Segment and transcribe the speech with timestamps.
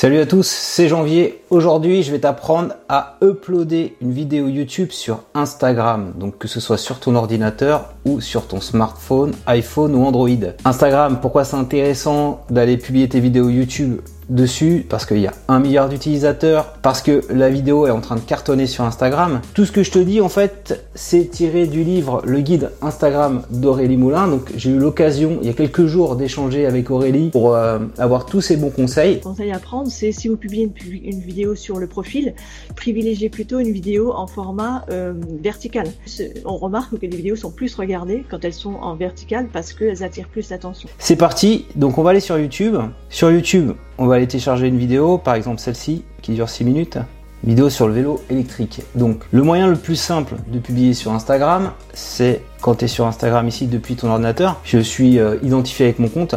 [0.00, 1.42] Salut à tous, c'est Janvier.
[1.50, 6.14] Aujourd'hui, je vais t'apprendre à uploader une vidéo YouTube sur Instagram.
[6.16, 10.54] Donc que ce soit sur ton ordinateur ou sur ton smartphone, iPhone ou Android.
[10.64, 14.00] Instagram, pourquoi c'est intéressant d'aller publier tes vidéos YouTube
[14.30, 18.16] dessus parce qu'il y a un milliard d'utilisateurs, parce que la vidéo est en train
[18.16, 19.40] de cartonner sur Instagram.
[19.54, 23.42] Tout ce que je te dis en fait, c'est tiré du livre Le guide Instagram
[23.50, 24.28] d'Aurélie Moulin.
[24.28, 28.26] Donc j'ai eu l'occasion il y a quelques jours d'échanger avec Aurélie pour euh, avoir
[28.26, 29.16] tous ces bons conseils.
[29.16, 30.70] Le conseil à prendre, c'est si vous publiez
[31.04, 32.34] une, vidéo sur le profil,
[32.76, 35.88] privilégiez plutôt une vidéo en format euh, vertical.
[36.44, 40.02] On remarque que les vidéos sont plus regardées quand elles sont en vertical parce qu'elles
[40.02, 40.88] attirent plus l'attention.
[40.98, 42.76] C'est parti, donc on va aller sur YouTube.
[43.08, 46.98] Sur YouTube, on va aller télécharger une vidéo, par exemple celle-ci, qui dure 6 minutes.
[47.44, 48.80] Vidéo sur le vélo électrique.
[48.94, 53.06] Donc, le moyen le plus simple de publier sur Instagram, c'est quand tu es sur
[53.06, 56.34] Instagram ici depuis ton ordinateur, je suis euh, identifié avec mon compte,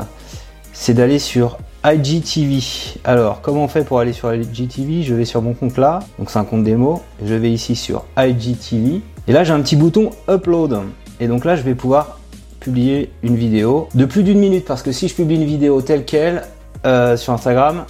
[0.73, 2.59] c'est d'aller sur IGTV.
[3.05, 6.31] Alors, comment on fait pour aller sur IGTV Je vais sur mon compte là, donc
[6.31, 7.01] c'est un compte démo.
[7.25, 9.01] Je vais ici sur IGTV.
[9.29, 10.81] Et là, j'ai un petit bouton Upload.
[11.21, 12.19] Et donc là, je vais pouvoir
[12.59, 16.03] publier une vidéo de plus d'une minute parce que si je publie une vidéo telle
[16.05, 16.43] qu'elle,
[16.85, 17.85] euh, sur Instagram,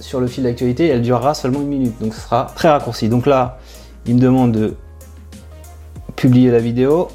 [0.00, 2.00] sur le fil d'actualité, elle durera seulement une minute.
[2.00, 3.08] Donc ce sera très raccourci.
[3.08, 3.58] Donc là,
[4.06, 4.76] il me demande de
[6.14, 7.08] publier la vidéo.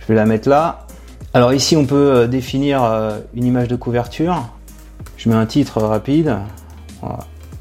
[0.00, 0.86] Je vais la mettre là.
[1.34, 4.48] Alors ici, on peut euh, définir euh, une image de couverture.
[5.16, 6.36] Je mets un titre rapide.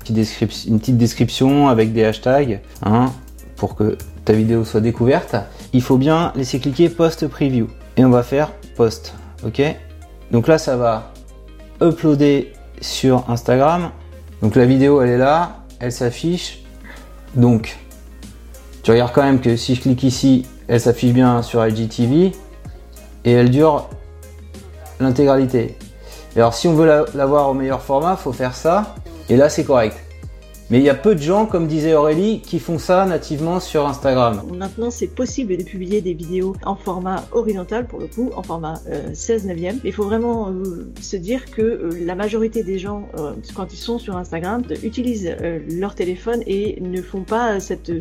[0.09, 3.11] Une petite description avec des hashtags hein,
[3.55, 5.35] pour que ta vidéo soit découverte.
[5.73, 7.67] Il faut bien laisser cliquer post preview.
[7.97, 9.13] Et on va faire post.
[9.45, 9.61] Ok?
[10.31, 11.11] Donc là, ça va
[11.81, 13.91] uploader sur Instagram.
[14.41, 16.63] Donc la vidéo elle est là, elle s'affiche.
[17.35, 17.77] Donc
[18.83, 22.31] tu regardes quand même que si je clique ici, elle s'affiche bien sur IGTV
[23.25, 23.89] et elle dure
[24.99, 25.77] l'intégralité.
[26.35, 28.95] Alors si on veut la, la voir au meilleur format, faut faire ça
[29.29, 29.97] et là c'est correct.
[30.71, 33.85] Mais il y a peu de gens, comme disait Aurélie, qui font ça nativement sur
[33.85, 34.41] Instagram.
[34.57, 38.75] Maintenant, c'est possible de publier des vidéos en format horizontal, pour le coup, en format
[39.13, 39.81] 16 euh, neuvième.
[39.83, 43.09] Il faut vraiment euh, se dire que euh, la majorité des gens,
[43.53, 45.35] quand ils sont sur Instagram, utilisent
[45.69, 47.91] leur téléphone et ne font pas cette,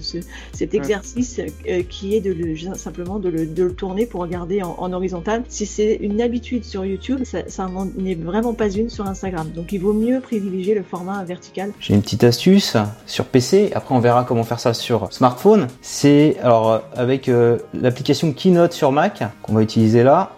[0.52, 1.40] cet exercice
[1.88, 5.42] qui est de le, simplement de le, de le, tourner pour regarder en, horizontal.
[5.48, 9.50] Si c'est une habitude sur YouTube, ça, ça n'est vraiment pas une sur Instagram.
[9.52, 11.72] Donc il vaut mieux privilégier le format vertical.
[11.80, 12.59] J'ai une petite astuce
[13.06, 13.72] sur PC.
[13.74, 15.68] Après, on verra comment faire ça sur smartphone.
[15.82, 20.30] C'est alors avec euh, l'application Keynote sur Mac qu'on va utiliser là.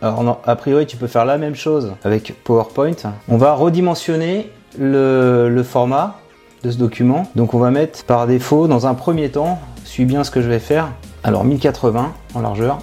[0.00, 2.96] Alors, a priori, tu peux faire la même chose avec PowerPoint.
[3.28, 6.18] On va redimensionner le, le format
[6.64, 7.28] de ce document.
[7.36, 10.48] Donc, on va mettre par défaut, dans un premier temps, suis bien ce que je
[10.48, 10.90] vais faire.
[11.22, 12.78] Alors, 1080 en largeur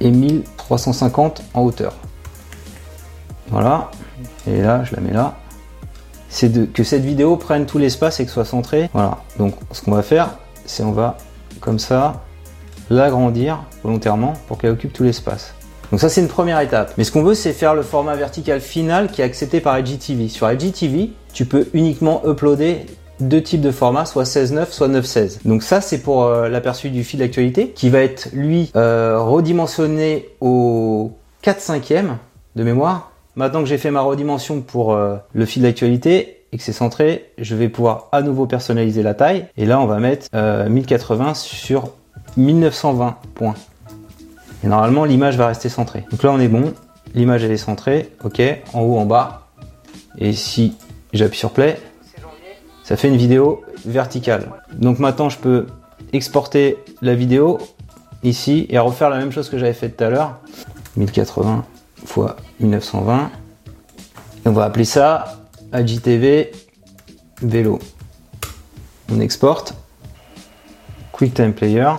[0.00, 1.94] et 1350 en hauteur.
[3.48, 3.90] Voilà.
[4.46, 5.39] Et là, je la mets là
[6.30, 8.88] c'est que cette vidéo prenne tout l'espace et que soit centrée.
[8.94, 11.18] Voilà, donc ce qu'on va faire, c'est on va
[11.60, 12.22] comme ça
[12.88, 15.54] l'agrandir volontairement pour qu'elle occupe tout l'espace.
[15.90, 16.94] Donc ça c'est une première étape.
[16.96, 20.28] Mais ce qu'on veut c'est faire le format vertical final qui est accepté par IGTV.
[20.28, 22.86] Sur IGTV, tu peux uniquement uploader
[23.18, 25.38] deux types de formats, soit 16.9, soit 9.16.
[25.44, 30.28] Donc ça c'est pour euh, l'aperçu du fil d'actualité qui va être lui euh, redimensionné
[30.40, 32.02] au 4 5 e
[32.56, 36.62] de mémoire Maintenant que j'ai fait ma redimension pour euh, le fil d'actualité et que
[36.62, 39.46] c'est centré, je vais pouvoir à nouveau personnaliser la taille.
[39.56, 41.90] Et là, on va mettre 1080 euh, sur
[42.36, 43.54] 1920 points.
[44.64, 46.04] Et normalement, l'image va rester centrée.
[46.10, 46.74] Donc là, on est bon.
[47.14, 48.10] L'image, elle est centrée.
[48.24, 48.42] OK.
[48.72, 49.46] En haut, en bas.
[50.18, 50.76] Et si
[51.12, 51.78] j'appuie sur play,
[52.82, 54.50] ça fait une vidéo verticale.
[54.72, 55.66] Donc maintenant, je peux
[56.12, 57.58] exporter la vidéo
[58.24, 60.38] ici et refaire la même chose que j'avais fait tout à l'heure.
[60.96, 61.64] 1080
[62.04, 63.30] fois 1920.
[64.44, 65.38] Et on va appeler ça
[65.72, 66.52] AGTV
[67.42, 67.78] vélo.
[69.12, 69.74] On exporte.
[71.12, 71.90] QuickTime Player.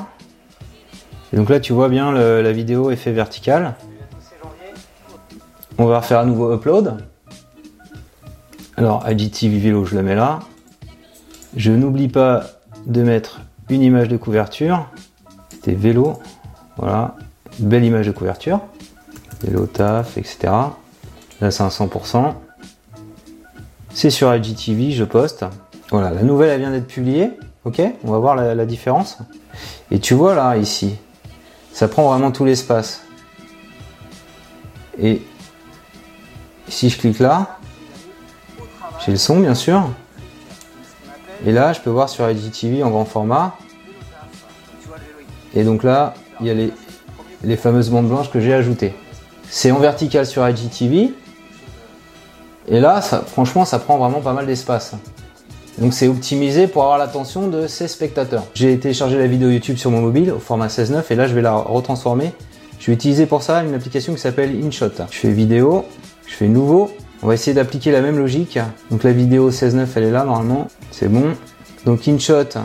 [1.33, 3.75] Et donc là, tu vois bien la vidéo effet vertical.
[5.77, 7.03] On va faire un nouveau upload.
[8.77, 10.39] Alors, IGTV vélo, je le mets là.
[11.55, 12.43] Je n'oublie pas
[12.85, 14.87] de mettre une image de couverture.
[15.49, 16.19] C'était vélo.
[16.77, 17.15] Voilà.
[17.59, 18.59] Belle image de couverture
[19.43, 20.37] vélo taf, etc.
[21.41, 22.33] Là, c'est un 100%.
[23.93, 25.45] C'est sur IGTV, je poste.
[25.89, 27.31] Voilà, la nouvelle, elle vient d'être publiée.
[27.65, 29.17] Ok, on va voir la, différence.
[29.91, 30.95] Et tu vois là, ici,
[31.73, 33.03] ça prend vraiment tout l'espace.
[34.99, 35.21] Et
[36.67, 37.59] si je clique là,
[39.05, 39.89] j'ai le son bien sûr.
[41.45, 43.57] Et là, je peux voir sur IGTV en grand format.
[45.53, 46.71] Et donc là, il y a les,
[47.43, 48.93] les fameuses bandes blanches que j'ai ajoutées.
[49.53, 51.11] C'est en vertical sur IGTV.
[52.69, 54.93] Et là, franchement, ça prend vraiment pas mal d'espace.
[55.77, 58.45] Donc c'est optimisé pour avoir l'attention de ses spectateurs.
[58.53, 61.41] J'ai téléchargé la vidéo YouTube sur mon mobile au format 16.9 et là je vais
[61.41, 62.31] la retransformer.
[62.79, 64.91] Je vais utiliser pour ça une application qui s'appelle InShot.
[65.11, 65.85] Je fais vidéo,
[66.27, 66.89] je fais nouveau.
[67.21, 68.57] On va essayer d'appliquer la même logique.
[68.89, 71.33] Donc la vidéo 16.9 elle est là normalement, c'est bon.
[71.85, 72.57] Donc InShot,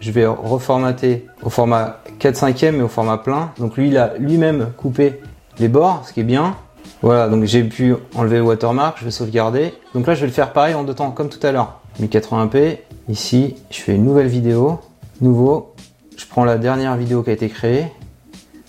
[0.00, 3.52] je vais reformater au format 4 5 mais au format plein.
[3.58, 5.20] Donc lui il a lui-même coupé
[5.60, 6.56] les bords, ce qui est bien.
[7.02, 9.74] Voilà, donc j'ai pu enlever le watermark, je vais sauvegarder.
[9.94, 11.80] Donc là je vais le faire pareil en deux temps, comme tout à l'heure.
[12.00, 12.78] 1080p.
[13.08, 14.80] Ici, je fais une nouvelle vidéo.
[15.20, 15.74] Nouveau.
[16.16, 17.86] Je prends la dernière vidéo qui a été créée.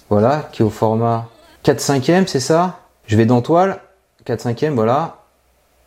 [0.10, 1.28] Voilà, qui est au format
[1.64, 2.80] 4 5 c'est ça?
[3.06, 3.80] Je vais dans toile.
[4.26, 5.18] 4 5 voilà.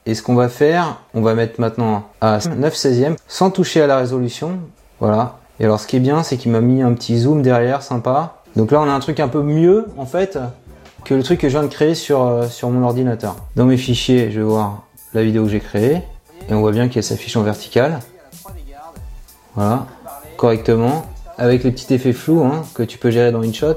[0.06, 3.86] Et ce qu'on va faire, on va mettre maintenant à 9 16 sans toucher à
[3.86, 4.58] la résolution.
[5.00, 5.38] Voilà.
[5.60, 8.42] Et alors ce qui est bien, c'est qu'il m'a mis un petit zoom derrière, sympa.
[8.56, 10.38] Donc là, on a un truc un peu mieux, en fait,
[11.04, 13.36] que le truc que je viens de créer sur, euh, sur mon ordinateur.
[13.56, 14.82] Dans mes fichiers, je vais voir
[15.14, 16.02] la vidéo que j'ai créée
[16.48, 18.00] et on voit bien qu'elle s'affiche en verticale.
[19.54, 19.86] Voilà,
[20.36, 21.04] correctement,
[21.36, 23.76] avec les petits effets flous hein, que tu peux gérer dans InShot.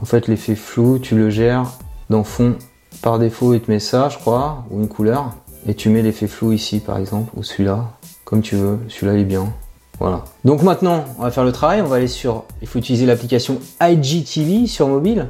[0.00, 1.72] En fait, l'effet flou, tu le gères
[2.08, 2.54] dans fond
[3.02, 5.32] par défaut, il te met ça, je crois, ou une couleur,
[5.66, 7.92] et tu mets l'effet flou ici, par exemple, ou celui-là,
[8.24, 8.78] comme tu veux.
[8.88, 9.52] Celui-là, il est bien.
[9.98, 10.24] Voilà.
[10.44, 11.82] Donc maintenant, on va faire le travail.
[11.82, 12.44] On va aller sur.
[12.62, 15.28] Il faut utiliser l'application IGTV sur mobile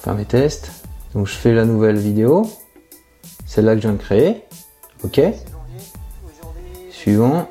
[0.00, 0.70] faire mes tests.
[1.14, 2.48] Donc je fais la nouvelle vidéo,
[3.46, 4.42] celle-là que je viens de créer.
[5.04, 5.20] Ok.
[6.90, 7.48] Suivant.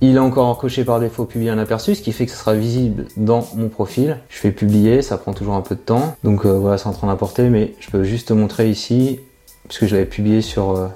[0.00, 2.54] Il est encore coché par défaut publier un aperçu, ce qui fait que ce sera
[2.54, 4.18] visible dans mon profil.
[4.28, 6.14] Je fais publier, ça prend toujours un peu de temps.
[6.24, 9.20] Donc euh, voilà, c'est en train d'apporter, mais je peux juste te montrer ici,
[9.68, 10.88] puisque je l'avais publié sur euh,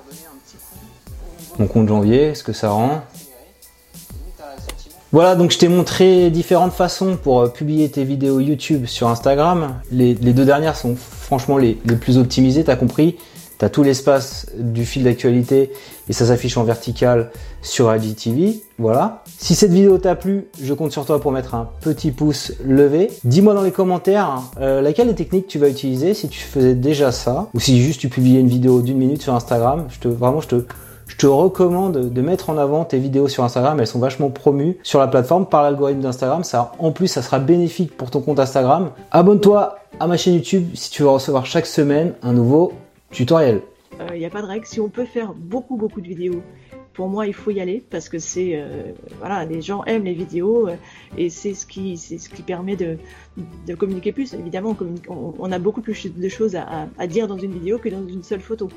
[1.58, 3.02] mon compte janvier, ce que ça rend.
[5.10, 9.76] Voilà, donc je t'ai montré différentes façons pour euh, publier tes vidéos YouTube sur Instagram.
[9.90, 13.16] Les, deux dernières sont franchement les, plus optimisées, t'as compris
[13.58, 15.72] tu as tout l'espace du fil d'actualité
[16.08, 17.30] et ça s'affiche en vertical
[17.60, 18.62] sur IGTV.
[18.78, 19.24] Voilà.
[19.38, 23.10] Si cette vidéo t'a plu, je compte sur toi pour mettre un petit pouce levé.
[23.24, 27.10] Dis-moi dans les commentaires euh, laquelle des techniques tu vas utiliser si tu faisais déjà
[27.10, 29.88] ça ou si juste tu publiais une vidéo d'une minute sur Instagram.
[30.04, 30.64] Vraiment, je te,
[31.08, 33.80] je te recommande de mettre en avant tes vidéos sur Instagram.
[33.80, 36.44] Elles sont vachement promues sur la plateforme par l'algorithme d'Instagram.
[36.44, 38.90] Ça, en plus, ça sera bénéfique pour ton compte Instagram.
[39.10, 42.72] Abonne-toi à ma chaîne YouTube si tu veux recevoir chaque semaine un nouveau
[43.10, 43.62] tutoriel.
[43.98, 44.66] Il euh, n'y a pas de règle.
[44.66, 46.42] Si on peut faire beaucoup, beaucoup de vidéos,
[46.92, 50.14] pour moi, il faut y aller parce que c'est euh, voilà, les gens aiment les
[50.14, 50.76] vidéos euh,
[51.16, 52.98] et c'est ce qui c'est ce qui permet de,
[53.76, 54.34] communiquer plus.
[54.34, 54.76] Évidemment,
[55.08, 58.40] on, a beaucoup plus de choses à dire dans une vidéo que dans une seule
[58.40, 58.68] photo.